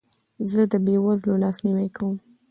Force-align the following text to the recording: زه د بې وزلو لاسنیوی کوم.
زه 0.51 0.61
د 0.71 0.73
بې 0.85 0.95
وزلو 1.05 1.41
لاسنیوی 1.43 1.89
کوم. 1.95 2.15